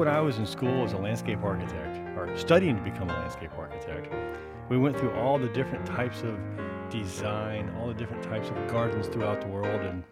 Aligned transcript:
when 0.00 0.08
I 0.08 0.18
was 0.18 0.38
in 0.38 0.46
school 0.46 0.82
as 0.82 0.94
a 0.94 0.96
landscape 0.96 1.42
architect, 1.42 1.98
or 2.16 2.34
studying 2.34 2.74
to 2.74 2.82
become 2.82 3.10
a 3.10 3.12
landscape 3.12 3.50
architect, 3.58 4.10
we 4.70 4.78
went 4.78 4.98
through 4.98 5.12
all 5.12 5.38
the 5.38 5.50
different 5.50 5.84
types 5.84 6.22
of 6.22 6.38
design, 6.88 7.70
all 7.78 7.88
the 7.88 7.92
different 7.92 8.22
types 8.22 8.48
of 8.48 8.56
gardens 8.66 9.08
throughout 9.08 9.42
the 9.42 9.46
world, 9.48 9.82
and 9.82 10.02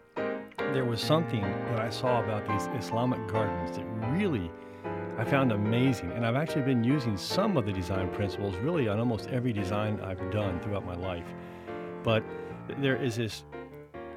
there 0.75 0.85
was 0.85 1.01
something 1.01 1.41
that 1.41 1.81
I 1.81 1.89
saw 1.89 2.23
about 2.23 2.47
these 2.47 2.69
Islamic 2.79 3.27
gardens 3.29 3.79
that 3.79 3.87
really 4.13 4.51
I 5.17 5.25
found 5.25 5.53
amazing. 5.53 6.13
And 6.13 6.27
I've 6.27 6.37
actually 6.37 6.63
been 6.63 6.85
using 6.85 7.17
some 7.17 7.57
of 7.57 7.65
the 7.65 7.73
design 7.73 8.11
principles 8.11 8.55
really 8.57 8.89
on 8.89 8.99
almost 8.99 9.29
every 9.29 9.55
design 9.55 10.01
I've 10.03 10.31
done 10.31 10.61
throughout 10.61 10.85
my 10.85 10.97
life. 10.97 11.33
But 12.05 12.23
there 12.77 13.03
is 13.03 13.17
this 13.17 13.45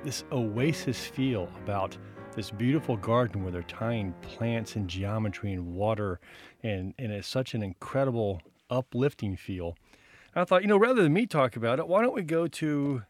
this 0.04 0.26
oasis 0.34 1.06
feel 1.06 1.48
about 1.64 1.98
this 2.36 2.52
beautiful 2.52 2.98
garden 2.98 3.44
where 3.44 3.52
they're 3.52 3.64
tying 3.64 4.14
plants 4.22 4.76
and 4.76 4.88
geometry 4.88 5.54
and 5.54 5.76
water 5.76 6.20
and, 6.64 6.94
and 6.98 7.12
it's 7.12 7.28
such 7.28 7.54
an 7.54 7.64
incredible 7.64 8.42
uplifting 8.70 9.36
feel. 9.36 9.76
And 10.34 10.42
I 10.42 10.46
thought, 10.46 10.62
you 10.62 10.68
know, 10.68 10.78
rather 10.78 11.04
than 11.04 11.14
me 11.14 11.26
talk 11.26 11.56
about 11.56 11.80
it, 11.80 11.88
why 11.88 12.02
don't 12.02 12.16
we 12.16 12.24
go 12.24 12.48
to 12.48 13.04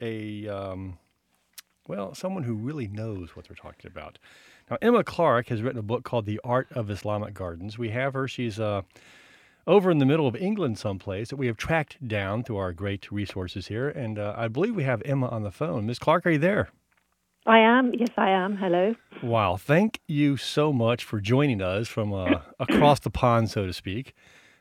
a 0.00 0.48
um, 0.48 0.98
well, 1.88 2.14
someone 2.14 2.42
who 2.42 2.54
really 2.54 2.88
knows 2.88 3.36
what 3.36 3.46
they're 3.46 3.56
talking 3.56 3.90
about. 3.90 4.18
Now, 4.70 4.78
Emma 4.82 5.04
Clark 5.04 5.48
has 5.48 5.62
written 5.62 5.78
a 5.78 5.82
book 5.82 6.02
called 6.04 6.26
The 6.26 6.40
Art 6.42 6.68
of 6.72 6.90
Islamic 6.90 7.34
Gardens. 7.34 7.78
We 7.78 7.90
have 7.90 8.14
her. 8.14 8.26
She's 8.26 8.58
uh, 8.58 8.82
over 9.66 9.90
in 9.90 9.98
the 9.98 10.06
middle 10.06 10.26
of 10.26 10.34
England, 10.34 10.78
someplace 10.78 11.28
that 11.30 11.36
we 11.36 11.46
have 11.46 11.56
tracked 11.56 12.06
down 12.06 12.42
through 12.42 12.56
our 12.56 12.72
great 12.72 13.10
resources 13.12 13.68
here. 13.68 13.88
And 13.88 14.18
uh, 14.18 14.34
I 14.36 14.48
believe 14.48 14.74
we 14.74 14.82
have 14.82 15.02
Emma 15.04 15.28
on 15.28 15.44
the 15.44 15.52
phone. 15.52 15.86
Ms. 15.86 16.00
Clark, 16.00 16.26
are 16.26 16.30
you 16.30 16.38
there? 16.38 16.70
I 17.46 17.60
am. 17.60 17.94
Yes, 17.94 18.10
I 18.16 18.30
am. 18.30 18.56
Hello. 18.56 18.94
Wow. 19.22 19.56
Thank 19.56 20.00
you 20.08 20.36
so 20.36 20.72
much 20.72 21.04
for 21.04 21.20
joining 21.20 21.62
us 21.62 21.88
from 21.88 22.12
uh, 22.12 22.40
across 22.60 23.00
the 23.00 23.10
pond, 23.10 23.50
so 23.50 23.66
to 23.66 23.72
speak. 23.72 24.14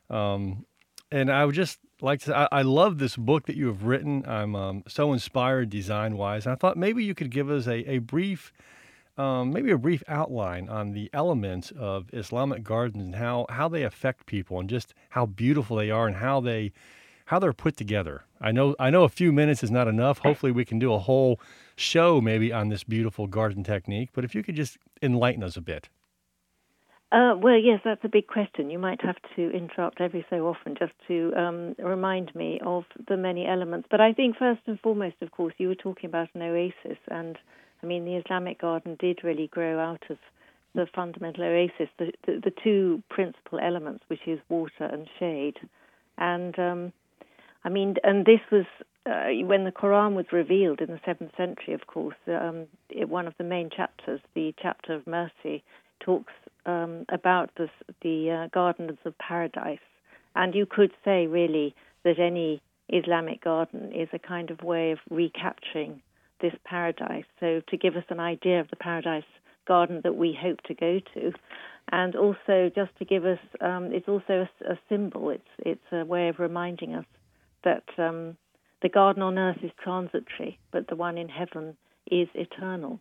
Um, 0.09 0.65
and 1.11 1.31
I 1.31 1.45
would 1.45 1.55
just 1.55 1.79
like 2.01 2.21
to, 2.21 2.37
I, 2.37 2.47
I, 2.51 2.61
love 2.61 2.99
this 2.99 3.15
book 3.15 3.47
that 3.47 3.55
you 3.55 3.67
have 3.67 3.83
written. 3.83 4.23
I'm 4.27 4.55
um, 4.55 4.83
so 4.87 5.13
inspired 5.13 5.69
design 5.71 6.15
wise. 6.15 6.45
And 6.45 6.53
I 6.53 6.55
thought 6.55 6.77
maybe 6.77 7.03
you 7.03 7.15
could 7.15 7.31
give 7.31 7.49
us 7.49 7.65
a, 7.65 7.89
a 7.89 7.97
brief 7.97 8.53
um, 9.17 9.53
maybe 9.53 9.71
a 9.71 9.77
brief 9.77 10.03
outline 10.07 10.67
on 10.67 10.91
the 10.91 11.09
elements 11.13 11.71
of 11.71 12.09
Islamic 12.11 12.63
gardens 12.63 13.03
and 13.03 13.15
how, 13.15 13.45
how 13.49 13.69
they 13.69 13.83
affect 13.83 14.25
people 14.25 14.59
and 14.59 14.69
just 14.69 14.93
how 15.09 15.25
beautiful 15.25 15.77
they 15.77 15.89
are 15.89 16.05
and 16.05 16.17
how 16.17 16.41
they 16.41 16.73
how 17.27 17.39
they're 17.39 17.53
put 17.53 17.77
together. 17.77 18.24
I 18.45 18.51
know 18.51 18.75
I 18.79 18.91
know 18.91 19.03
a 19.03 19.09
few 19.09 19.31
minutes 19.33 19.63
is 19.63 19.71
not 19.71 19.88
enough. 19.88 20.19
Hopefully 20.19 20.51
we 20.51 20.65
can 20.65 20.77
do 20.77 20.93
a 20.93 20.99
whole 20.99 21.39
show 21.75 22.21
maybe 22.21 22.53
on 22.53 22.69
this 22.69 22.83
beautiful 22.83 23.25
garden 23.25 23.63
technique, 23.63 24.09
but 24.13 24.23
if 24.23 24.35
you 24.35 24.43
could 24.43 24.55
just 24.55 24.77
enlighten 25.01 25.43
us 25.43 25.57
a 25.57 25.61
bit. 25.61 25.89
Uh, 27.11 27.35
well, 27.38 27.57
yes, 27.57 27.79
that's 27.83 28.03
a 28.03 28.09
big 28.09 28.27
question. 28.27 28.69
You 28.69 28.77
might 28.77 29.01
have 29.01 29.16
to 29.35 29.51
interrupt 29.51 30.01
every 30.01 30.25
so 30.29 30.47
often 30.47 30.75
just 30.77 30.91
to 31.07 31.33
um, 31.35 31.75
remind 31.79 32.35
me 32.35 32.59
of 32.66 32.83
the 33.07 33.17
many 33.17 33.47
elements. 33.47 33.88
But 33.89 34.01
I 34.01 34.11
think 34.13 34.38
first 34.38 34.61
and 34.66 34.79
foremost, 34.79 35.16
of 35.21 35.31
course, 35.31 35.53
you 35.57 35.67
were 35.67 35.75
talking 35.75 36.09
about 36.09 36.29
an 36.33 36.41
oasis, 36.41 36.99
and 37.09 37.38
I 37.81 37.85
mean, 37.85 38.05
the 38.05 38.16
Islamic 38.16 38.59
garden 38.59 38.97
did 38.99 39.23
really 39.23 39.47
grow 39.47 39.79
out 39.79 40.03
of 40.09 40.17
the 40.73 40.88
fundamental 40.93 41.45
oasis, 41.45 41.89
the, 41.97 42.11
the, 42.25 42.41
the 42.43 42.53
two 42.63 43.01
principal 43.09 43.59
elements, 43.59 44.03
which 44.07 44.27
is 44.27 44.39
water 44.49 44.83
and 44.83 45.07
shade. 45.17 45.57
And 46.17 46.57
um, 46.59 46.93
I 47.66 47.69
mean, 47.69 47.95
and 48.03 48.25
this 48.25 48.41
was 48.52 48.66
uh, 49.08 49.45
when 49.45 49.66
the 49.66 49.71
Quran 49.71 50.13
was 50.13 50.27
revealed 50.31 50.81
in 50.81 50.88
the 50.88 50.99
seventh 51.03 51.31
century. 51.35 51.73
Of 51.73 51.88
course, 51.88 52.16
um, 52.27 52.67
it, 52.89 53.09
one 53.09 53.27
of 53.27 53.33
the 53.39 53.44
main 53.44 53.72
chapters, 53.75 54.22
the 54.35 54.53
chapter 54.61 54.94
of 54.94 55.07
mercy, 55.07 55.63
talks 55.99 56.33
um, 56.67 57.05
about 57.09 57.49
the 58.03 58.30
uh, 58.30 58.47
gardens 58.53 58.99
of 59.03 59.17
paradise. 59.17 59.80
And 60.35 60.53
you 60.53 60.67
could 60.67 60.91
say, 61.03 61.25
really, 61.25 61.73
that 62.03 62.19
any 62.19 62.62
Islamic 62.89 63.44
garden 63.44 63.91
is 63.91 64.09
a 64.13 64.19
kind 64.19 64.51
of 64.51 64.62
way 64.62 64.91
of 64.91 65.00
recapturing 65.09 66.01
this 66.41 66.53
paradise. 66.66 67.25
So, 67.39 67.62
to 67.68 67.78
give 67.78 67.95
us 67.95 68.03
an 68.09 68.19
idea 68.19 68.59
of 68.59 68.69
the 68.69 68.75
paradise 68.75 69.23
garden 69.68 70.01
that 70.03 70.16
we 70.16 70.38
hope 70.39 70.62
to 70.68 70.75
go 70.75 71.00
to, 71.16 71.31
and 71.91 72.16
also 72.16 72.69
just 72.75 72.95
to 73.00 73.06
give 73.06 73.25
us, 73.25 73.39
um, 73.62 73.85
it's 73.91 74.07
also 74.07 74.47
a, 74.47 74.73
a, 74.73 74.79
symbol. 74.88 75.31
It's 75.31 75.44
it's 75.59 75.91
a 75.91 76.06
way 76.06 76.29
of 76.29 76.38
reminding 76.38 76.94
us 76.94 77.06
that 77.65 77.83
um, 77.97 78.37
the 78.81 78.89
garden 78.89 79.21
on 79.21 79.37
earth 79.37 79.57
is 79.61 79.71
transitory, 79.83 80.59
but 80.71 80.87
the 80.87 80.95
one 80.95 81.17
in 81.17 81.27
heaven 81.27 81.75
is 82.09 82.29
eternal. 82.33 82.99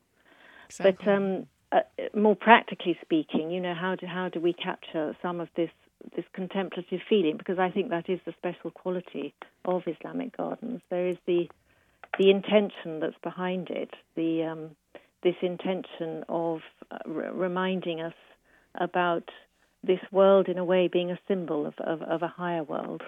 Exactly. 0.66 0.96
But 0.98 1.10
um, 1.10 1.46
uh, 1.70 1.80
more 2.18 2.36
practically 2.36 2.98
speaking, 3.02 3.50
you 3.50 3.60
know, 3.60 3.74
how 3.74 3.94
do 3.94 4.06
how 4.06 4.28
do 4.28 4.40
we 4.40 4.52
capture 4.52 5.16
some 5.22 5.40
of 5.40 5.48
this 5.56 5.70
this 6.16 6.24
contemplative 6.32 7.00
feeling? 7.08 7.36
Because 7.36 7.58
I 7.58 7.70
think 7.70 7.90
that 7.90 8.08
is 8.08 8.20
the 8.26 8.34
special 8.38 8.70
quality 8.70 9.34
of 9.64 9.82
Islamic 9.86 10.36
gardens. 10.36 10.80
There 10.90 11.06
is 11.06 11.16
the 11.26 11.48
the 12.18 12.30
intention 12.30 13.00
that's 13.00 13.18
behind 13.22 13.70
it, 13.70 13.90
the 14.16 14.44
um, 14.44 14.76
this 15.22 15.34
intention 15.42 16.24
of 16.28 16.60
uh, 16.90 16.98
r- 17.06 17.32
reminding 17.32 18.00
us 18.00 18.14
about 18.78 19.28
this 19.82 20.00
world 20.12 20.48
in 20.48 20.58
a 20.58 20.64
way 20.64 20.88
being 20.88 21.10
a 21.10 21.18
symbol 21.28 21.66
of, 21.66 21.74
of, 21.78 22.02
of, 22.02 22.22
a 22.22 22.28
higher 22.28 22.62
world. 22.62 23.02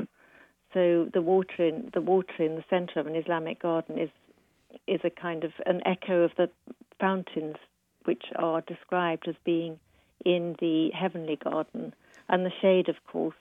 So 0.77 1.09
the 1.11 1.23
water 1.23 1.67
in 1.67 1.91
the 1.95 2.03
water 2.03 2.35
in 2.39 2.57
the 2.57 2.65
center 2.69 3.01
of 3.01 3.07
an 3.07 3.17
Islamic 3.17 3.63
garden 3.63 3.99
is 3.99 4.11
is 4.87 5.01
a 5.05 5.09
kind 5.09 5.43
of 5.43 5.53
an 5.65 5.81
echo 5.87 6.25
of 6.25 6.33
the 6.37 6.51
fountains 7.01 7.57
which 8.05 8.25
are 8.37 8.61
described 8.61 9.27
as 9.27 9.37
being 9.43 9.79
in 10.27 10.55
the 10.61 10.91
heavenly 10.91 11.37
garden, 11.37 11.95
and 12.29 12.45
the 12.45 12.53
shade, 12.61 12.91
of 12.91 12.97
course. 13.11 13.37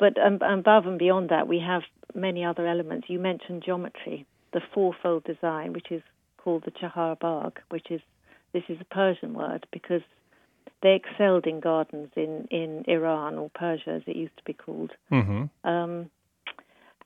But 0.00 0.18
um, 0.18 0.40
above 0.42 0.86
and 0.86 0.98
beyond 0.98 1.28
that, 1.28 1.46
we 1.46 1.60
have 1.60 1.82
many 2.12 2.44
other 2.44 2.66
elements. 2.66 3.08
You 3.08 3.20
mentioned 3.20 3.62
geometry 3.64 4.26
the 4.52 4.60
fourfold 4.72 5.22
design, 5.22 5.74
which 5.74 5.92
is 5.92 6.02
called 6.38 6.64
the 6.64 6.72
Chahar 6.72 7.16
Bagh, 7.20 7.60
which 7.68 7.88
is 7.92 8.00
this 8.52 8.64
is 8.68 8.78
a 8.80 8.94
Persian 8.94 9.32
word 9.32 9.64
because 9.72 10.02
they 10.82 10.96
excelled 10.96 11.46
in 11.46 11.60
gardens 11.60 12.10
in, 12.16 12.48
in 12.50 12.84
Iran 12.88 13.36
or 13.36 13.48
Persia, 13.54 13.90
as 13.90 14.02
it 14.08 14.16
used 14.16 14.36
to 14.38 14.44
be 14.44 14.54
called. 14.54 14.90
Mm-hmm. 15.12 15.68
Um, 15.68 16.10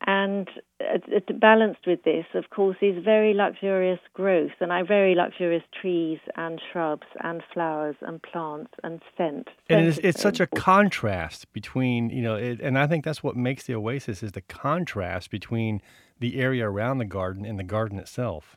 and 0.08 0.48
uh, 0.80 1.20
balanced 1.38 1.86
with 1.86 2.02
this, 2.02 2.24
of 2.32 2.48
course, 2.48 2.78
is 2.80 3.04
very 3.04 3.34
luxurious 3.34 4.00
growth 4.14 4.52
and 4.58 4.72
I 4.72 4.82
very 4.82 5.14
luxurious 5.14 5.62
trees 5.78 6.18
and 6.34 6.58
shrubs 6.72 7.06
and 7.22 7.42
flowers 7.52 7.94
and 8.00 8.22
plants 8.22 8.72
and 8.82 9.02
scent. 9.18 9.48
And 9.68 9.86
it's, 9.86 9.98
it's 9.98 10.22
such 10.22 10.40
a 10.40 10.46
contrast 10.46 11.52
between, 11.52 12.08
you 12.08 12.22
know, 12.22 12.36
it, 12.36 12.58
and 12.62 12.78
I 12.78 12.86
think 12.86 13.04
that's 13.04 13.22
what 13.22 13.36
makes 13.36 13.64
the 13.64 13.74
oasis 13.74 14.22
is 14.22 14.32
the 14.32 14.40
contrast 14.40 15.30
between 15.30 15.82
the 16.18 16.40
area 16.40 16.66
around 16.66 16.96
the 16.96 17.04
garden 17.04 17.44
and 17.44 17.58
the 17.58 17.64
garden 17.64 17.98
itself. 17.98 18.56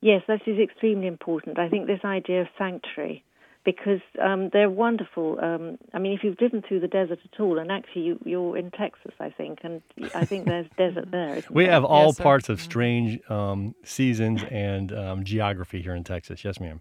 Yes, 0.00 0.22
that 0.28 0.42
is 0.46 0.60
extremely 0.60 1.08
important. 1.08 1.58
I 1.58 1.68
think 1.68 1.88
this 1.88 2.04
idea 2.04 2.42
of 2.42 2.46
sanctuary, 2.56 3.24
because 3.66 4.00
um, 4.22 4.48
they're 4.52 4.70
wonderful. 4.70 5.38
Um, 5.42 5.76
I 5.92 5.98
mean, 5.98 6.12
if 6.12 6.22
you've 6.22 6.38
driven 6.38 6.62
through 6.62 6.80
the 6.80 6.88
desert 6.88 7.18
at 7.22 7.40
all, 7.40 7.58
and 7.58 7.70
actually 7.70 8.16
you, 8.24 8.52
are 8.52 8.56
in 8.56 8.70
Texas, 8.70 9.12
I 9.20 9.28
think, 9.28 9.58
and 9.64 9.82
I 10.14 10.24
think 10.24 10.46
there's 10.46 10.68
desert 10.78 11.10
there. 11.10 11.42
We 11.50 11.64
there? 11.64 11.72
have 11.72 11.84
all 11.84 12.06
yes, 12.06 12.20
parts 12.20 12.48
of 12.48 12.60
strange 12.60 13.18
um, 13.28 13.74
seasons 13.84 14.44
and 14.50 14.92
um, 14.92 15.24
geography 15.24 15.82
here 15.82 15.96
in 15.96 16.04
Texas. 16.04 16.44
Yes, 16.44 16.60
ma'am. 16.60 16.80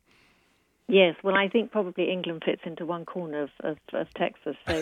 Yes, 0.87 1.15
well, 1.23 1.35
I 1.35 1.49
think 1.49 1.71
probably 1.71 2.11
England 2.11 2.43
fits 2.45 2.61
into 2.63 2.85
one 2.85 3.05
corner 3.05 3.41
of, 3.41 3.49
of, 3.61 3.77
of 3.93 4.07
Texas, 4.13 4.55
so 4.67 4.75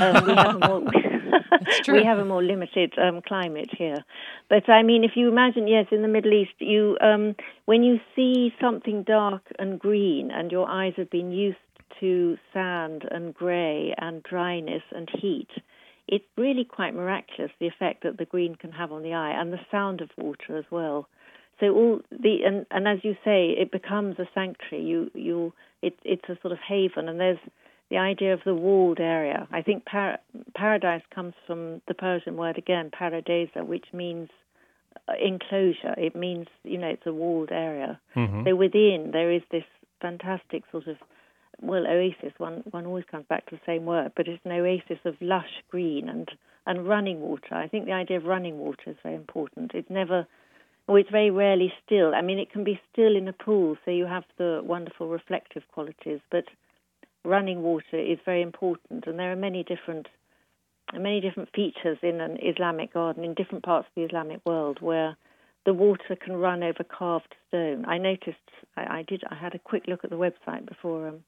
um, 0.00 0.24
we 0.24 0.32
have 0.32 0.54
a 0.54 0.68
more 0.68 0.80
we 1.88 2.04
have 2.04 2.18
a 2.18 2.24
more 2.24 2.42
limited 2.42 2.92
um, 2.98 3.20
climate 3.26 3.70
here. 3.76 4.04
But 4.48 4.68
I 4.68 4.82
mean, 4.82 5.04
if 5.04 5.12
you 5.14 5.28
imagine, 5.28 5.66
yes, 5.66 5.86
in 5.90 6.02
the 6.02 6.08
Middle 6.08 6.32
East, 6.32 6.52
you 6.58 6.96
um, 7.00 7.34
when 7.66 7.82
you 7.82 7.98
see 8.14 8.54
something 8.60 9.02
dark 9.02 9.42
and 9.58 9.78
green, 9.78 10.30
and 10.30 10.50
your 10.50 10.68
eyes 10.68 10.94
have 10.96 11.10
been 11.10 11.30
used 11.30 11.58
to 12.00 12.36
sand 12.52 13.04
and 13.10 13.34
grey 13.34 13.94
and 13.98 14.22
dryness 14.22 14.82
and 14.92 15.08
heat, 15.20 15.48
it's 16.06 16.24
really 16.36 16.64
quite 16.64 16.94
miraculous 16.94 17.50
the 17.58 17.66
effect 17.66 18.02
that 18.02 18.18
the 18.18 18.24
green 18.24 18.54
can 18.54 18.72
have 18.72 18.92
on 18.92 19.02
the 19.02 19.14
eye, 19.14 19.38
and 19.38 19.52
the 19.52 19.60
sound 19.70 20.00
of 20.00 20.10
water 20.16 20.56
as 20.56 20.64
well. 20.70 21.08
So 21.60 21.66
all 21.74 22.00
the 22.10 22.44
and, 22.44 22.66
and 22.70 22.86
as 22.86 22.98
you 23.02 23.16
say, 23.24 23.50
it 23.50 23.70
becomes 23.70 24.18
a 24.18 24.28
sanctuary. 24.34 24.84
You 24.84 25.10
you 25.14 25.52
it, 25.82 25.98
it's 26.04 26.28
a 26.28 26.38
sort 26.40 26.52
of 26.52 26.58
haven, 26.66 27.08
and 27.08 27.18
there's 27.18 27.38
the 27.90 27.98
idea 27.98 28.34
of 28.34 28.40
the 28.44 28.54
walled 28.54 29.00
area. 29.00 29.48
I 29.50 29.62
think 29.62 29.84
par- 29.84 30.18
paradise 30.54 31.02
comes 31.14 31.34
from 31.46 31.80
the 31.88 31.94
Persian 31.94 32.36
word 32.36 32.58
again, 32.58 32.90
paradisa, 32.90 33.66
which 33.66 33.86
means 33.92 34.28
uh, 35.08 35.12
enclosure. 35.22 35.94
It 35.96 36.14
means 36.14 36.46
you 36.64 36.78
know 36.78 36.88
it's 36.88 37.06
a 37.06 37.12
walled 37.12 37.50
area. 37.50 37.98
Mm-hmm. 38.14 38.44
So 38.46 38.56
within 38.56 39.10
there 39.12 39.32
is 39.32 39.42
this 39.50 39.64
fantastic 40.00 40.64
sort 40.70 40.86
of 40.86 40.96
well 41.60 41.86
oasis. 41.86 42.32
One 42.38 42.62
one 42.70 42.86
always 42.86 43.04
comes 43.10 43.26
back 43.28 43.46
to 43.46 43.56
the 43.56 43.60
same 43.64 43.86
word, 43.86 44.12
but 44.16 44.28
it's 44.28 44.44
an 44.44 44.52
oasis 44.52 44.98
of 45.04 45.14
lush 45.20 45.62
green 45.70 46.08
and 46.08 46.30
and 46.66 46.86
running 46.86 47.20
water. 47.20 47.54
I 47.54 47.68
think 47.68 47.86
the 47.86 47.92
idea 47.92 48.18
of 48.18 48.24
running 48.24 48.58
water 48.58 48.82
is 48.88 48.96
very 49.02 49.14
important. 49.14 49.72
It's 49.74 49.90
never 49.90 50.26
or 50.86 50.98
it's 50.98 51.10
very 51.10 51.30
rarely 51.30 51.72
still. 51.84 52.14
I 52.14 52.22
mean, 52.22 52.38
it 52.38 52.50
can 52.50 52.64
be 52.64 52.80
still 52.92 53.14
in 53.14 53.28
a 53.28 53.32
pool, 53.32 53.76
so 53.84 53.90
you 53.90 54.06
have 54.06 54.24
the 54.38 54.62
wonderful 54.64 55.08
reflective 55.08 55.62
qualities, 55.72 56.20
but 56.30 56.44
running 57.24 57.62
water 57.62 57.98
is 57.98 58.18
very 58.24 58.42
important, 58.42 59.06
and 59.06 59.18
there 59.18 59.32
are 59.32 59.36
many 59.36 59.62
different 59.62 60.08
many 60.94 61.20
different 61.20 61.50
features 61.54 61.98
in 62.02 62.20
an 62.20 62.38
Islamic 62.42 62.94
garden 62.94 63.22
in 63.22 63.34
different 63.34 63.62
parts 63.62 63.86
of 63.88 63.94
the 63.94 64.02
Islamic 64.02 64.40
world 64.46 64.78
where 64.80 65.16
the 65.66 65.74
water 65.74 66.16
can 66.16 66.36
run 66.36 66.62
over 66.62 66.82
carved 66.82 67.34
stone. 67.48 67.84
I 67.86 67.98
noticed 67.98 68.38
I, 68.76 68.98
I 68.98 69.04
did 69.06 69.22
I 69.30 69.34
had 69.34 69.54
a 69.54 69.58
quick 69.58 69.84
look 69.86 70.04
at 70.04 70.10
the 70.10 70.16
website 70.16 70.66
before 70.66 71.08
um, 71.08 71.24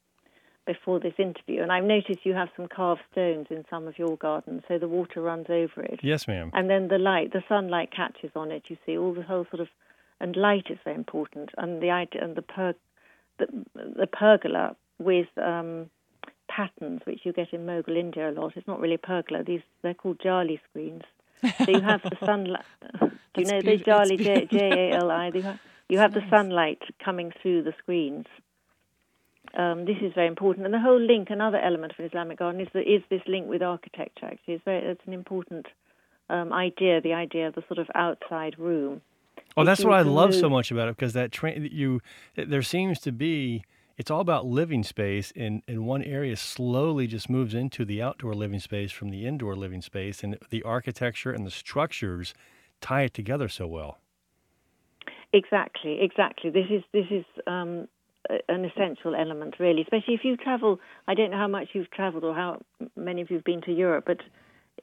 before 0.66 1.00
this 1.00 1.14
interview, 1.18 1.62
and 1.62 1.72
I've 1.72 1.84
noticed 1.84 2.20
you 2.24 2.34
have 2.34 2.48
some 2.56 2.68
carved 2.68 3.00
stones 3.12 3.48
in 3.50 3.64
some 3.68 3.88
of 3.88 3.98
your 3.98 4.16
gardens, 4.16 4.62
so 4.68 4.78
the 4.78 4.88
water 4.88 5.20
runs 5.20 5.46
over 5.48 5.82
it. 5.82 6.00
Yes, 6.02 6.28
ma'am. 6.28 6.50
And 6.52 6.70
then 6.70 6.88
the 6.88 6.98
light, 6.98 7.32
the 7.32 7.42
sunlight 7.48 7.90
catches 7.94 8.30
on 8.36 8.52
it. 8.52 8.64
You 8.68 8.76
see 8.86 8.96
all 8.96 9.12
the 9.12 9.22
whole 9.22 9.46
sort 9.50 9.60
of, 9.60 9.68
and 10.20 10.36
light 10.36 10.66
is 10.70 10.78
very 10.84 10.96
important, 10.96 11.50
and 11.56 11.82
the 11.82 11.90
idea 11.90 12.22
and 12.22 12.36
the 12.36 12.42
per, 12.42 12.74
the, 13.38 13.46
the 13.74 14.06
pergola 14.06 14.76
with 15.00 15.28
um, 15.38 15.90
patterns, 16.48 17.00
which 17.04 17.20
you 17.24 17.32
get 17.32 17.52
in 17.52 17.66
Mughal 17.66 17.96
India 17.96 18.30
a 18.30 18.32
lot. 18.32 18.52
It's 18.56 18.68
not 18.68 18.80
really 18.80 18.94
a 18.94 18.98
pergola. 18.98 19.42
These 19.42 19.62
they're 19.82 19.94
called 19.94 20.20
jali 20.22 20.60
screens. 20.68 21.02
So 21.42 21.70
you 21.70 21.80
have 21.80 22.02
the 22.02 22.18
sunlight. 22.24 22.64
Do 23.00 23.10
you 23.36 23.46
know 23.46 23.62
the 23.62 23.78
jali 23.78 24.16
J 24.16 24.46
A 24.52 24.96
L 24.96 25.10
I? 25.10 25.30
You 25.88 25.98
have 25.98 26.14
the 26.14 26.22
sunlight 26.30 26.82
coming 27.04 27.32
through 27.42 27.64
the 27.64 27.72
screens. 27.80 28.26
Um, 29.58 29.86
this 29.86 29.96
is 30.00 30.12
very 30.14 30.28
important, 30.28 30.64
and 30.64 30.72
the 30.72 30.78
whole 30.78 31.00
link. 31.00 31.30
Another 31.30 31.58
element 31.58 31.92
of 31.92 31.98
an 31.98 32.04
Islamic 32.04 32.38
garden 32.38 32.60
is 32.60 32.68
the, 32.72 32.80
is 32.80 33.02
this 33.10 33.22
link 33.26 33.48
with 33.48 33.60
architecture. 33.60 34.26
Actually, 34.26 34.54
it's 34.54 34.64
very 34.64 34.84
it's 34.86 35.00
an 35.06 35.12
important 35.12 35.66
um, 36.28 36.52
idea. 36.52 37.00
The 37.00 37.14
idea 37.14 37.48
of 37.48 37.56
the 37.56 37.64
sort 37.66 37.78
of 37.78 37.88
outside 37.96 38.56
room. 38.56 39.00
Oh, 39.56 39.64
that's 39.64 39.84
what 39.84 39.94
I 39.94 40.02
love 40.02 40.30
move. 40.30 40.38
so 40.38 40.48
much 40.48 40.70
about 40.70 40.86
it 40.88 40.96
because 40.96 41.12
that 41.14 41.32
tra- 41.32 41.58
you 41.58 42.00
there 42.36 42.62
seems 42.62 43.00
to 43.00 43.10
be 43.10 43.64
it's 44.00 44.10
all 44.10 44.22
about 44.22 44.46
living 44.46 44.82
space 44.82 45.30
and, 45.36 45.62
and 45.68 45.84
one 45.84 46.02
area 46.02 46.34
slowly 46.34 47.06
just 47.06 47.28
moves 47.28 47.52
into 47.52 47.84
the 47.84 48.00
outdoor 48.00 48.32
living 48.32 48.58
space 48.58 48.90
from 48.90 49.10
the 49.10 49.26
indoor 49.26 49.54
living 49.54 49.82
space 49.82 50.24
and 50.24 50.38
the 50.48 50.62
architecture 50.62 51.32
and 51.32 51.46
the 51.46 51.50
structures 51.50 52.32
tie 52.80 53.02
it 53.02 53.12
together 53.12 53.46
so 53.46 53.66
well. 53.66 53.98
Exactly 55.34 55.98
exactly. 56.00 56.48
This 56.48 56.64
is 56.70 56.82
this 56.94 57.04
is 57.10 57.26
um, 57.46 57.88
an 58.48 58.64
essential 58.64 59.14
element 59.14 59.56
really 59.58 59.82
especially 59.82 60.14
if 60.14 60.24
you 60.24 60.36
travel 60.36 60.78
i 61.08 61.14
don't 61.14 61.30
know 61.30 61.38
how 61.38 61.48
much 61.48 61.68
you've 61.72 61.90
traveled 61.90 62.22
or 62.22 62.34
how 62.34 62.60
many 62.94 63.22
of 63.22 63.30
you've 63.30 63.44
been 63.44 63.62
to 63.62 63.72
europe 63.72 64.04
but 64.06 64.18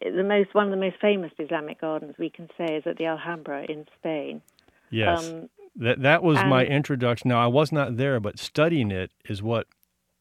the 0.01 0.23
most 0.23 0.53
one 0.53 0.65
of 0.65 0.71
the 0.71 0.83
most 0.85 0.95
famous 0.99 1.31
islamic 1.37 1.79
gardens 1.79 2.15
we 2.17 2.31
can 2.31 2.49
say 2.57 2.75
is 2.75 2.83
at 2.85 2.97
the 2.97 3.05
alhambra 3.05 3.63
in 3.69 3.85
spain. 3.99 4.41
Yes. 4.89 5.27
Um, 5.27 5.49
that 5.77 6.01
that 6.01 6.23
was 6.23 6.37
my 6.37 6.65
introduction. 6.65 7.29
Now 7.29 7.43
I 7.43 7.47
was 7.47 7.71
not 7.71 7.97
there, 7.97 8.19
but 8.19 8.39
studying 8.39 8.91
it 8.91 9.11
is 9.25 9.41
what 9.41 9.67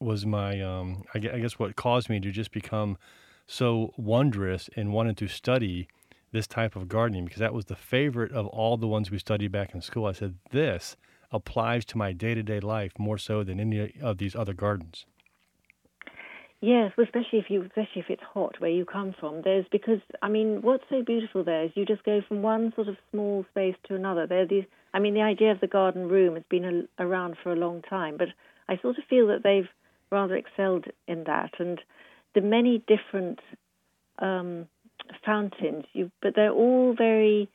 was 0.01 0.27
my 0.27 0.61
um, 0.61 1.05
I 1.15 1.19
guess 1.19 1.59
what 1.59 1.77
caused 1.77 2.09
me 2.09 2.21
to 2.21 2.31
just 2.31 2.53
become 2.53 2.99
so 3.47 3.93
wondrous 3.97 4.69
and 4.77 4.93
wanted 4.93 5.17
to 5.19 5.29
study 5.29 5.89
this 6.33 6.47
type 6.47 6.77
of 6.77 6.89
gardening 6.89 7.25
because 7.25 7.41
that 7.41 7.55
was 7.55 7.67
the 7.67 7.77
favorite 7.77 8.33
of 8.33 8.47
all 8.49 8.77
the 8.77 8.89
ones 8.89 9.11
we 9.11 9.19
studied 9.19 9.53
back 9.53 9.75
in 9.75 9.81
school. 9.81 10.07
I 10.07 10.13
said 10.13 10.35
this 10.51 10.97
applies 11.33 11.85
to 11.87 11.99
my 11.99 12.13
day-to-day 12.13 12.61
life 12.61 12.93
more 12.99 13.19
so 13.19 13.43
than 13.43 13.59
any 13.59 13.93
of 14.01 14.19
these 14.19 14.37
other 14.37 14.53
gardens. 14.53 15.07
Yes, 16.63 16.93
especially 16.99 17.39
if 17.39 17.51
you, 17.51 17.63
especially 17.63 18.01
if 18.01 18.11
it's 18.11 18.23
hot 18.23 18.61
where 18.61 18.71
you 18.71 18.87
come 18.87 19.15
from. 19.21 19.43
There's 19.43 19.67
because 19.71 20.01
I 20.23 20.29
mean, 20.29 20.63
what's 20.63 20.85
so 20.89 21.03
beautiful 21.03 21.45
there 21.45 21.65
is 21.65 21.71
you 21.75 21.85
just 21.85 22.03
go 22.05 22.23
from 22.27 22.43
one 22.43 22.73
sort 22.75 22.89
of 22.89 22.97
small 23.11 23.45
space 23.51 23.77
to 23.89 23.95
another. 23.95 24.27
There 24.27 24.43
are 24.43 24.47
these. 24.47 24.65
I 24.95 24.99
mean, 24.99 25.13
the 25.13 25.21
idea 25.21 25.53
of 25.53 25.61
the 25.61 25.67
garden 25.67 26.09
room 26.09 26.35
has 26.35 26.45
been 26.49 26.89
a, 26.99 27.05
around 27.05 27.37
for 27.43 27.53
a 27.53 27.57
long 27.57 27.83
time, 27.83 28.17
but 28.17 28.29
I 28.69 28.79
sort 28.81 28.97
of 28.97 29.05
feel 29.09 29.27
that 29.29 29.43
they've 29.43 29.69
rather 30.11 30.35
excelled 30.35 30.87
in 31.07 31.25
that, 31.25 31.53
and 31.59 31.79
the 32.35 32.41
many 32.41 32.83
different 32.87 33.41
um, 34.19 34.67
fountains. 35.27 35.85
You, 35.93 36.11
but 36.23 36.35
they're 36.35 36.53
all 36.53 36.95
very. 36.97 37.51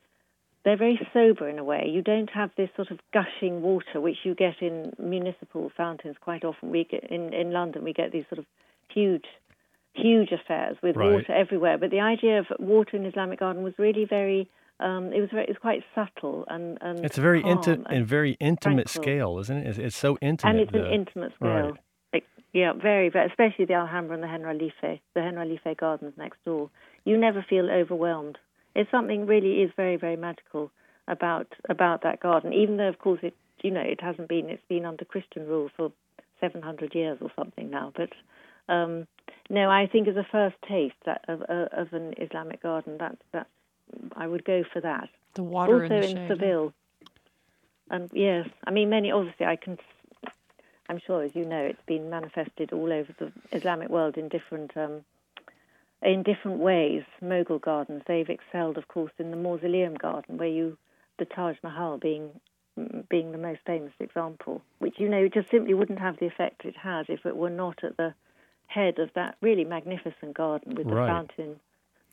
They're 0.64 0.78
very 0.78 1.00
sober 1.12 1.50
in 1.50 1.58
a 1.58 1.64
way. 1.64 1.90
You 1.92 2.04
don't 2.04 2.30
have 2.30 2.52
this 2.56 2.70
sort 2.76 2.92
of 2.92 3.00
gushing 3.12 3.64
water 3.64 4.00
which 4.00 4.18
you 4.24 4.36
get 4.36 4.62
in 4.62 4.94
municipal 5.00 5.72
fountains 5.76 6.18
quite 6.22 6.44
often. 6.44 6.70
We 6.70 6.84
get 6.84 7.10
in 7.10 7.34
in 7.34 7.52
London. 7.52 7.84
We 7.84 7.94
get 7.94 8.12
these 8.12 8.26
sort 8.30 8.38
of 8.38 8.46
huge, 8.94 9.26
huge 9.94 10.32
affairs 10.32 10.78
with 10.82 10.96
right. 10.96 11.12
water 11.12 11.34
everywhere. 11.34 11.78
But 11.78 11.92
the 11.92 12.00
idea 12.00 12.40
of 12.40 12.46
water 12.60 12.98
in 12.98 13.06
Islamic 13.06 13.40
garden 13.40 13.64
was 13.64 13.74
really 13.78 14.06
very. 14.06 14.50
Um, 14.80 15.14
it 15.14 15.22
was 15.22 15.30
very, 15.32 15.44
it 15.44 15.50
was 15.50 15.60
quite 15.62 15.84
subtle 15.94 16.44
and, 16.48 16.80
and 16.82 17.06
it's 17.06 17.20
a 17.20 17.22
very 17.22 17.44
intimate 17.44 17.86
and, 17.86 17.98
and, 17.98 18.08
very 18.08 18.32
intimate 18.40 18.88
tranquil. 18.88 19.04
scale, 19.04 19.38
isn't 19.38 19.58
it? 19.58 19.68
It's, 19.68 19.78
it's, 19.78 19.96
so 19.96 20.18
intimate. 20.24 20.50
And 20.50 20.60
it's 20.60 20.74
an 20.74 20.86
intimate 20.88 21.34
scale. 21.36 21.78
Right. 22.12 22.24
yeah, 22.52 22.74
very, 22.74 23.10
very, 23.10 23.28
especially 23.30 23.66
the 23.66 23.76
Alhambra 23.76 24.16
and 24.16 24.24
the 24.24 24.28
Generalife, 24.28 25.00
the 25.14 25.20
Generalife 25.20 25.78
Gardens 25.78 26.14
next 26.18 26.44
door. 26.46 26.72
You 27.06 27.16
never 27.16 27.46
feel 27.48 27.70
overwhelmed. 27.70 28.40
It's 28.74 28.90
something 28.90 29.28
really 29.28 29.62
is 29.62 29.70
very, 29.78 29.98
very 29.98 30.16
magical 30.16 30.72
about 31.08 31.48
about 31.70 32.02
that 32.04 32.20
garden. 32.20 32.54
Even 32.54 32.78
though, 32.78 32.90
of 32.90 32.98
course, 32.98 33.20
it 33.22 33.36
you 33.62 33.70
know 33.70 33.82
it 33.82 34.02
hasn't 34.02 34.30
been 34.30 34.50
it's 34.50 34.64
been 34.68 34.86
under 34.86 35.06
Christian 35.06 35.48
rule 35.48 35.70
for 35.76 35.92
700 36.40 36.96
years 36.96 37.20
or 37.22 37.32
something 37.36 37.70
now, 37.70 37.92
but 37.96 38.10
um, 38.72 39.08
no, 39.50 39.70
I 39.70 39.88
think 39.88 40.08
as 40.08 40.16
a 40.16 40.26
first 40.32 40.56
taste 40.68 40.96
that, 41.06 41.26
of, 41.28 41.42
of 41.42 41.94
an 41.94 42.14
Islamic 42.18 42.64
garden, 42.64 42.98
that 43.00 43.18
that 43.34 43.48
I 44.16 44.26
would 44.26 44.46
go 44.46 44.64
for 44.72 44.80
that. 44.82 45.10
The 45.34 45.44
water 45.44 45.84
also 45.84 45.96
in, 45.96 46.18
in 46.18 46.28
Seville. 46.28 46.74
And 47.90 48.10
yes, 48.14 48.48
I 48.66 48.72
mean 48.72 48.90
many. 48.90 49.12
Obviously, 49.12 49.46
I 49.46 49.58
can. 49.58 49.78
I'm 50.88 51.00
sure, 51.06 51.24
as 51.24 51.36
you 51.36 51.46
know, 51.46 51.62
it's 51.62 51.86
been 51.86 52.10
manifested 52.10 52.74
all 52.74 52.92
over 52.92 53.14
the 53.18 53.32
Islamic 53.52 53.90
world 53.90 54.18
in 54.18 54.30
different 54.30 54.76
um, 54.78 55.04
in 56.02 56.24
different 56.24 56.60
ways. 56.60 57.04
Mughal 57.22 57.62
gardens, 57.62 58.04
they've 58.08 58.30
excelled, 58.30 58.78
of 58.78 58.88
course, 58.88 59.12
in 59.20 59.32
the 59.32 59.38
Mausoleum 59.38 59.96
Garden, 59.96 60.38
where 60.38 60.48
you 60.48 60.78
the 61.20 61.26
Taj 61.26 61.58
Mahal 61.64 61.98
being 61.98 62.32
being 63.10 63.34
the 63.34 63.38
most 63.38 63.60
famous 63.66 63.94
example, 64.00 64.62
which 64.80 64.96
you 64.98 65.10
know 65.10 65.28
just 65.28 65.50
simply 65.50 65.74
wouldn't 65.74 66.00
have 66.00 66.18
the 66.20 66.26
effect 66.26 66.64
it 66.64 66.78
has 66.78 67.08
if 67.10 67.26
it 67.26 67.36
were 67.36 67.50
not 67.50 67.84
at 67.84 67.98
the 67.98 68.14
head 68.72 69.00
of 69.00 69.10
that 69.16 69.36
really 69.42 69.66
magnificent 69.66 70.34
garden 70.34 70.76
with 70.76 70.88
the 70.88 70.96
right. 70.96 71.08
fountain 71.08 71.60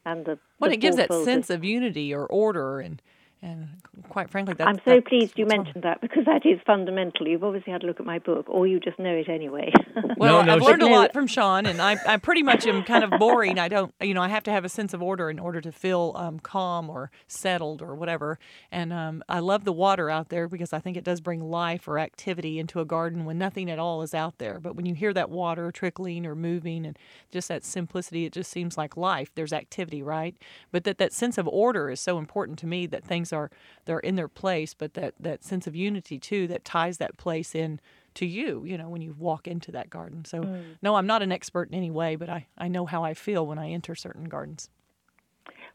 and 0.05 0.25
the. 0.25 0.38
Well, 0.58 0.70
the 0.70 0.75
it 0.75 0.81
gives 0.81 0.96
that 0.96 1.12
sense 1.25 1.50
of 1.50 1.64
unity 1.64 2.12
or 2.12 2.26
order 2.26 2.81
and 2.81 3.00
and 3.40 3.69
quite 4.08 4.31
frankly, 4.31 4.55
that, 4.55 4.67
I'm 4.67 4.81
so 4.85 5.00
pleased 5.00 5.38
you 5.38 5.46
mentioned 5.46 5.85
that 5.85 6.00
because 6.00 6.25
that 6.25 6.44
is 6.44 6.58
fundamental. 6.67 7.29
You've 7.29 7.44
obviously 7.44 7.73
had 7.73 7.85
a 7.85 7.87
look 7.87 8.00
at 8.00 8.06
my 8.06 8.19
book, 8.19 8.46
or 8.49 8.67
you 8.67 8.81
just 8.81 8.99
know 8.99 9.14
it 9.14 9.29
anyway. 9.29 9.73
well, 10.17 10.40
no, 10.40 10.46
no, 10.46 10.55
I've 10.55 10.62
learned 10.62 10.82
a 10.82 10.88
lot 10.88 11.12
from 11.12 11.29
Sean, 11.29 11.65
and 11.65 11.81
I, 11.81 11.96
I 12.06 12.17
pretty 12.17 12.43
much 12.43 12.67
am 12.67 12.82
kind 12.82 13.05
of 13.05 13.19
boring. 13.19 13.58
I 13.58 13.69
don't, 13.69 13.94
you 14.01 14.12
know, 14.12 14.22
I 14.22 14.29
have 14.29 14.43
to 14.44 14.51
have 14.51 14.65
a 14.65 14.69
sense 14.69 14.93
of 14.93 15.03
order 15.03 15.31
in 15.31 15.39
order 15.39 15.60
to 15.60 15.70
feel 15.70 16.15
um, 16.17 16.41
calm 16.41 16.91
or 16.91 17.12
settled 17.29 17.81
or 17.81 17.94
whatever. 17.94 18.41
And 18.72 18.93
um, 18.93 19.22
I 19.29 19.39
love 19.39 19.65
the 19.65 19.72
water 19.72 20.10
out 20.10 20.31
there 20.31 20.48
because 20.48 20.72
I 20.72 20.81
think 20.81 20.96
it 20.96 21.05
does 21.05 21.20
bring 21.20 21.41
life 21.41 21.86
or 21.86 21.98
activity 21.98 22.58
into 22.58 22.81
a 22.81 22.84
garden 22.84 23.24
when 23.24 23.39
nothing 23.39 23.70
at 23.70 23.79
all 23.79 24.03
is 24.03 24.15
out 24.15 24.39
there. 24.39 24.58
But 24.58 24.74
when 24.74 24.84
you 24.84 24.94
hear 24.94 25.12
that 25.12 25.31
water 25.31 25.70
trickling 25.70 26.27
or 26.27 26.34
moving 26.34 26.84
and 26.84 26.98
just 27.31 27.46
that 27.48 27.65
simplicity, 27.65 28.24
it 28.24 28.32
just 28.32 28.51
seems 28.51 28.77
like 28.77 28.96
life. 28.96 29.31
There's 29.34 29.53
activity, 29.53 30.03
right? 30.03 30.34
But 30.72 30.82
that 30.84 30.98
that 30.98 31.12
sense 31.12 31.39
of 31.39 31.46
order 31.46 31.89
is 31.89 32.01
so 32.01 32.19
important 32.19 32.58
to 32.60 32.67
me 32.67 32.86
that 32.86 33.05
things 33.05 33.28
things 33.29 33.32
are 33.32 33.51
they're 33.85 33.99
in 34.01 34.17
their 34.17 34.29
place, 34.29 34.75
but 34.75 34.94
that 34.94 35.15
that 35.20 35.44
sense 35.44 35.67
of 35.67 35.75
unity 35.75 36.19
too 36.19 36.47
that 36.49 36.65
ties 36.65 36.99
that 36.99 37.17
place 37.17 37.55
in 37.55 37.81
to 38.15 38.27
you, 38.27 38.65
you 38.65 38.77
know, 38.77 38.89
when 38.89 39.03
you 39.03 39.15
walk 39.19 39.47
into 39.47 39.70
that 39.73 39.91
garden. 39.91 40.25
So 40.25 40.43
mm. 40.43 40.77
no, 40.82 40.97
I'm 40.97 41.06
not 41.06 41.23
an 41.23 41.32
expert 41.32 41.69
in 41.69 41.75
any 41.75 41.91
way, 41.91 42.17
but 42.17 42.29
I, 42.29 42.47
I 42.56 42.69
know 42.69 42.87
how 42.87 43.05
I 43.05 43.15
feel 43.15 43.47
when 43.47 43.58
I 43.58 43.70
enter 43.70 43.94
certain 43.94 44.25
gardens. 44.25 44.70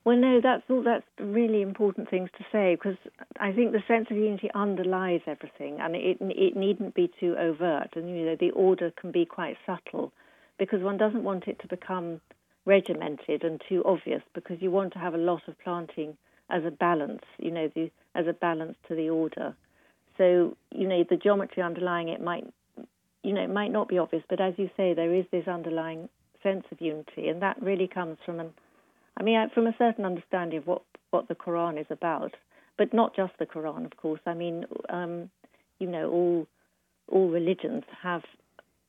Well, 0.06 0.18
no, 0.18 0.42
that's 0.42 0.64
all. 0.70 0.84
That's 0.84 1.06
really 1.18 1.62
important 1.62 2.10
things 2.10 2.30
to 2.38 2.44
say 2.52 2.76
because 2.76 2.98
I 3.40 3.54
think 3.54 3.72
the 3.72 3.84
sense 3.88 4.08
of 4.12 4.18
unity 4.18 4.50
underlies 4.54 5.22
everything, 5.26 5.80
and 5.80 5.96
it 5.96 6.18
it 6.20 6.56
needn't 6.58 6.94
be 6.94 7.10
too 7.20 7.36
overt, 7.40 7.96
and 7.96 8.10
you 8.10 8.26
know 8.26 8.36
the 8.38 8.52
order 8.52 8.92
can 9.00 9.12
be 9.12 9.26
quite 9.26 9.56
subtle, 9.66 10.12
because 10.60 10.82
one 10.82 10.98
doesn't 10.98 11.24
want 11.24 11.48
it 11.48 11.58
to 11.62 11.68
become 11.68 12.20
regimented 12.66 13.44
and 13.44 13.62
too 13.70 13.82
obvious, 13.86 14.22
because 14.34 14.58
you 14.62 14.72
want 14.72 14.92
to 14.94 15.00
have 15.00 15.14
a 15.14 15.18
lot 15.18 15.42
of 15.48 15.58
planting 15.64 16.18
as 16.50 16.64
a 16.66 16.72
balance, 16.72 17.24
you 17.38 17.52
know, 17.52 17.70
the, 17.76 17.92
as 18.16 18.28
a 18.28 18.34
balance 18.34 18.76
to 18.88 18.96
the 18.96 19.10
order. 19.10 19.56
So, 20.18 20.56
you 20.72 20.88
know, 20.88 21.04
the 21.10 21.18
geometry 21.18 21.64
underlying 21.64 22.10
it 22.10 22.22
might, 22.22 22.46
you 23.24 23.34
know, 23.34 23.42
it 23.42 23.50
might 23.50 23.72
not 23.72 23.88
be 23.88 23.98
obvious, 23.98 24.24
but 24.30 24.40
as 24.40 24.54
you 24.58 24.70
say, 24.78 24.94
there 24.94 25.14
is 25.14 25.26
this 25.32 25.48
underlying 25.48 26.10
sense 26.44 26.66
of 26.72 26.82
unity, 26.82 27.30
and 27.30 27.42
that 27.42 27.62
really 27.62 27.88
comes 27.88 28.18
from 28.26 28.40
an, 28.40 28.52
I 29.18 29.24
mean, 29.24 29.50
from 29.54 29.66
a 29.68 29.76
certain 29.78 30.06
understanding 30.06 30.60
of 30.60 30.68
what 30.68 30.84
what 31.12 31.28
the 31.28 31.36
Quran 31.36 31.80
is 31.80 31.86
about, 31.90 32.34
but 32.78 32.94
not 32.94 33.16
just 33.16 33.34
the 33.40 33.46
Quran, 33.46 33.86
of 33.86 33.96
course. 33.98 34.20
I 34.26 34.34
mean, 34.34 34.66
um, 34.90 35.30
you 35.80 35.88
know, 35.88 36.10
all 36.12 36.48
all 37.08 37.30
religions 37.30 37.84
have 38.02 38.24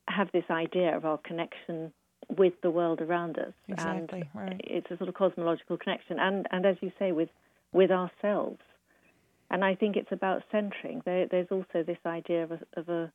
have 0.07 0.29
this 0.31 0.45
idea 0.49 0.95
of 0.95 1.05
our 1.05 1.17
connection 1.17 1.91
with 2.37 2.53
the 2.61 2.69
world 2.71 3.01
around 3.01 3.37
us, 3.37 3.53
exactly, 3.67 4.29
and 4.33 4.49
right. 4.49 4.61
it's 4.63 4.91
a 4.91 4.97
sort 4.97 5.09
of 5.09 5.15
cosmological 5.15 5.77
connection, 5.77 6.19
and 6.19 6.47
and 6.51 6.65
as 6.65 6.75
you 6.81 6.91
say, 6.99 7.11
with 7.11 7.29
with 7.71 7.91
ourselves. 7.91 8.59
And 9.51 9.63
I 9.63 9.75
think 9.75 9.95
it's 9.95 10.11
about 10.11 10.43
centering. 10.51 11.01
There, 11.05 11.27
there's 11.29 11.47
also 11.51 11.83
this 11.85 11.97
idea 12.05 12.43
of 12.43 12.51
a, 12.51 12.59
of 12.77 12.89
a 12.89 13.11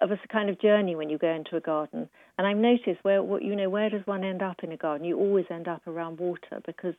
of 0.00 0.12
a 0.12 0.18
kind 0.30 0.48
of 0.48 0.60
journey 0.60 0.94
when 0.94 1.10
you 1.10 1.18
go 1.18 1.32
into 1.32 1.56
a 1.56 1.60
garden. 1.60 2.08
And 2.38 2.46
I've 2.46 2.56
noticed 2.56 3.02
where 3.02 3.22
what 3.22 3.42
you 3.42 3.56
know 3.56 3.68
where 3.68 3.90
does 3.90 4.06
one 4.06 4.24
end 4.24 4.42
up 4.42 4.62
in 4.62 4.72
a 4.72 4.76
garden? 4.76 5.06
You 5.06 5.18
always 5.18 5.46
end 5.50 5.68
up 5.68 5.86
around 5.86 6.18
water 6.18 6.60
because 6.64 6.94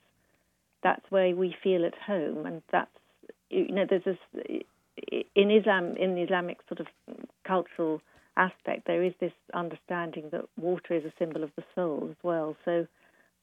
that's 0.83 1.05
where 1.09 1.35
we 1.35 1.55
feel 1.63 1.85
at 1.85 1.97
home, 1.97 2.45
and 2.45 2.61
that's 2.71 2.91
you 3.49 3.71
know 3.71 3.85
there's 3.89 4.03
this 4.03 4.17
in 5.35 5.51
Islam 5.51 5.95
in 5.97 6.15
the 6.15 6.21
Islamic 6.21 6.57
sort 6.67 6.79
of 6.79 6.87
cultural 7.45 8.01
aspect 8.37 8.87
there 8.87 9.03
is 9.03 9.13
this 9.19 9.33
understanding 9.53 10.29
that 10.31 10.45
water 10.57 10.93
is 10.95 11.03
a 11.03 11.13
symbol 11.19 11.43
of 11.43 11.51
the 11.55 11.63
soul 11.75 12.07
as 12.09 12.15
well. 12.23 12.55
So 12.65 12.87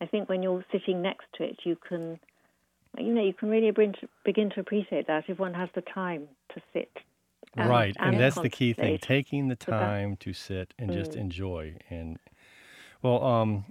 I 0.00 0.06
think 0.06 0.28
when 0.28 0.42
you're 0.42 0.64
sitting 0.72 1.02
next 1.02 1.26
to 1.34 1.44
it, 1.44 1.58
you 1.64 1.76
can 1.76 2.18
you 2.96 3.12
know 3.12 3.22
you 3.22 3.34
can 3.34 3.50
really 3.50 3.70
begin 4.24 4.50
to 4.50 4.60
appreciate 4.60 5.06
that 5.06 5.24
if 5.28 5.38
one 5.38 5.54
has 5.54 5.68
the 5.74 5.82
time 5.82 6.28
to 6.54 6.60
sit 6.72 6.90
and, 7.56 7.68
right, 7.68 7.96
and, 7.98 8.14
and 8.14 8.20
that's 8.20 8.38
the 8.38 8.50
key 8.50 8.72
thing: 8.72 8.98
taking 8.98 9.48
the 9.48 9.56
time 9.56 10.16
to 10.16 10.32
sit 10.32 10.74
and 10.78 10.90
mm. 10.90 10.94
just 10.94 11.14
enjoy. 11.14 11.76
And 11.90 12.18
well, 13.02 13.24
um, 13.24 13.64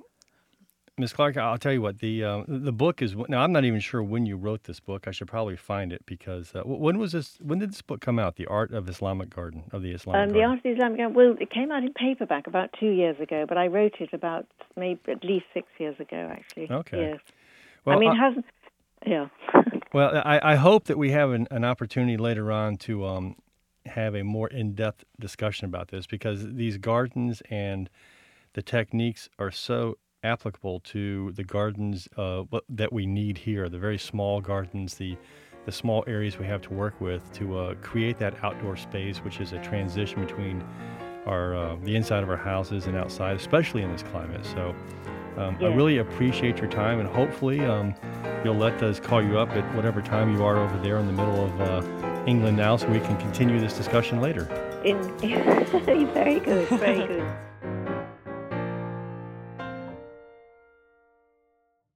Miss 0.98 1.14
Clark, 1.14 1.38
I'll 1.38 1.58
tell 1.58 1.74
you 1.74 1.82
what 1.82 2.00
the 2.00 2.24
uh, 2.24 2.44
the 2.48 2.72
book 2.72 3.02
is. 3.02 3.16
Now, 3.30 3.44
I'm 3.44 3.52
not 3.52 3.66
even 3.66 3.80
sure 3.80 4.02
when 4.02 4.26
you 4.26 4.36
wrote 4.36 4.64
this 4.64 4.80
book. 4.80 5.08
I 5.08 5.12
should 5.12 5.28
probably 5.28 5.56
find 5.56 5.94
it 5.94 6.06
because 6.06 6.56
uh, 6.56 6.64
when 6.66 6.98
was 6.98 7.12
this? 7.12 7.38
When 7.42 7.60
did 7.60 7.72
this 7.72 7.82
book 7.82 8.02
come 8.02 8.18
out? 8.18 8.36
The 8.36 8.48
Art 8.48 8.72
of 8.72 8.90
Islamic 8.90 9.30
Garden 9.30 9.64
of 9.72 9.84
the 9.84 9.92
Islamic. 9.92 10.30
Um, 10.30 10.34
the 10.34 10.44
Art 10.44 10.58
of 10.58 10.64
the 10.64 10.72
Islamic 10.72 10.98
Garden. 10.98 11.16
Well, 11.16 11.36
it 11.40 11.52
came 11.52 11.72
out 11.72 11.84
in 11.84 11.94
paperback 11.94 12.48
about 12.48 12.72
two 12.80 12.90
years 12.90 13.20
ago, 13.20 13.46
but 13.48 13.58
I 13.58 13.68
wrote 13.68 13.96
it 14.00 14.10
about 14.12 14.48
maybe 14.76 15.00
at 15.10 15.24
least 15.24 15.46
six 15.54 15.68
years 15.78 16.00
ago, 16.00 16.30
actually. 16.32 16.72
Okay. 16.72 17.12
Yes. 17.12 17.20
Well, 17.86 17.96
I 17.96 18.00
mean, 18.00 18.12
it 18.12 18.16
hasn't. 18.16 18.46
Yeah. 19.08 19.28
well, 19.94 20.22
I, 20.26 20.54
I 20.54 20.56
hope 20.56 20.86
that 20.86 20.98
we 20.98 21.12
have 21.12 21.32
an, 21.32 21.48
an 21.52 21.64
opportunity 21.64 22.18
later 22.18 22.52
on 22.52 22.78
to 22.78 23.06
um, 23.06 23.36
have 23.86 24.16
a 24.16 24.24
more 24.24 24.50
in-depth 24.50 25.06
discussion 25.20 25.66
about 25.66 25.88
this 25.90 26.06
because 26.06 26.54
these 26.54 26.78
gardens 26.78 27.42
and 27.50 27.90
the 28.54 28.62
techniques 28.62 29.30
are 29.40 29.52
so 29.52 29.98
applicable 30.24 30.80
to 30.82 31.32
the 31.34 31.44
gardens 31.44 32.10
uh, 32.18 32.44
that 32.70 32.92
we 32.92 33.06
need 33.06 33.38
here, 33.38 33.70
the 33.70 33.80
very 33.80 33.98
small 33.98 34.42
gardens, 34.42 34.96
the 34.96 35.18
the 35.66 35.72
small 35.74 36.02
areas 36.08 36.40
we 36.40 36.46
have 36.46 36.62
to 36.62 36.74
work 36.74 37.02
with 37.02 37.30
to 37.34 37.58
uh, 37.58 37.74
create 37.82 38.18
that 38.18 38.42
outdoor 38.42 38.78
space, 38.78 39.18
which 39.18 39.42
is 39.42 39.52
a 39.52 39.60
transition 39.60 40.22
between 40.22 40.64
our 41.26 41.56
uh, 41.56 41.76
the 41.84 41.94
inside 41.96 42.24
of 42.24 42.30
our 42.30 42.38
houses 42.38 42.86
and 42.86 42.96
outside, 42.96 43.36
especially 43.36 43.84
in 43.84 43.92
this 43.92 44.04
climate. 44.04 44.46
So. 44.46 44.74
Um, 45.38 45.56
yeah. 45.60 45.68
I 45.68 45.76
really 45.76 46.00
appreciate 46.00 46.58
your 46.58 46.70
time, 46.70 47.00
and 47.00 47.08
hopefully, 47.08 47.64
um, 47.64 47.94
you'll 48.44 48.56
let 48.56 48.82
us 48.82 49.00
call 49.00 49.22
you 49.22 49.38
up 49.38 49.50
at 49.52 49.76
whatever 49.76 50.02
time 50.02 50.36
you 50.36 50.44
are 50.44 50.58
over 50.58 50.78
there 50.80 50.98
in 50.98 51.06
the 51.06 51.14
middle 51.14 51.46
of 51.46 51.62
uh, 51.62 52.24
England 52.26 52.58
now, 52.58 52.76
so 52.76 52.88
we 52.88 53.00
can 53.00 53.18
continue 53.18 53.60
this 53.60 53.74
discussion 53.74 54.20
later. 54.20 54.48
In, 54.84 55.02
very 55.20 56.40
good, 56.40 56.68
very 56.70 57.08
good. 57.08 57.38